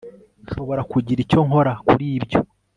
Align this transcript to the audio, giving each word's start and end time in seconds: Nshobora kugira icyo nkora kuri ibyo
Nshobora 0.43 0.81
kugira 0.91 1.19
icyo 1.25 1.39
nkora 1.47 1.71
kuri 1.87 2.05
ibyo 2.17 2.39